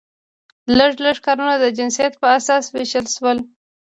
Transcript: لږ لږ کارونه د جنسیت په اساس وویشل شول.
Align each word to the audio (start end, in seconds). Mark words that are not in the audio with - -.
لږ 0.77 0.93
لږ 1.05 1.17
کارونه 1.25 1.53
د 1.59 1.65
جنسیت 1.77 2.13
په 2.21 2.27
اساس 2.37 2.63
وویشل 2.67 3.05
شول. 3.15 3.37